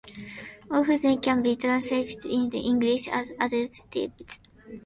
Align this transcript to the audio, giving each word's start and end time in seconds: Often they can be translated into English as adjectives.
Often 0.71 1.01
they 1.03 1.15
can 1.17 1.43
be 1.43 1.55
translated 1.55 2.25
into 2.25 2.57
English 2.57 3.07
as 3.07 3.33
adjectives. 3.39 4.31